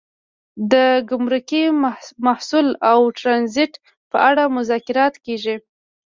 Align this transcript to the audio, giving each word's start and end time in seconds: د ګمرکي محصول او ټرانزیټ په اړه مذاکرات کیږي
د 0.71 0.73
ګمرکي 1.09 1.63
محصول 2.25 2.67
او 2.91 2.99
ټرانزیټ 3.19 3.73
په 4.11 4.17
اړه 4.29 4.43
مذاکرات 4.57 5.13
کیږي 5.25 5.55